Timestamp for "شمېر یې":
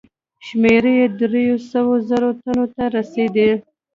0.45-1.05